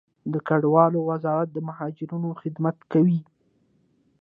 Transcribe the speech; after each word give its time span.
د 0.31 0.33
کډوالو 0.47 0.99
وزارت 1.09 1.49
د 1.53 1.57
مهاجرینو 1.67 2.29
خدمت 2.41 2.77
کوي 2.91 3.21